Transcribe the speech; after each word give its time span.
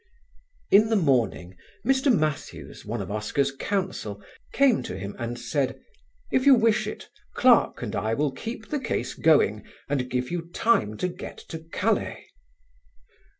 In 0.71 0.89
the 0.89 0.95
morning 0.95 1.55
Mr. 1.85 2.11
Mathews, 2.11 2.83
one 2.83 3.03
of 3.03 3.11
Oscar's 3.11 3.51
counsel, 3.51 4.19
came 4.51 4.81
to 4.81 4.97
him 4.97 5.15
and 5.19 5.37
said: 5.37 5.79
"If 6.31 6.47
you 6.47 6.55
wish 6.55 6.87
it, 6.87 7.07
Clarke 7.35 7.83
and 7.83 7.95
I 7.95 8.15
will 8.15 8.31
keep 8.31 8.69
the 8.69 8.79
case 8.79 9.13
going 9.13 9.61
and 9.87 10.09
give 10.09 10.31
you 10.31 10.49
time 10.55 10.97
to 10.97 11.07
get 11.07 11.37
to 11.49 11.59
Calais." 11.71 12.25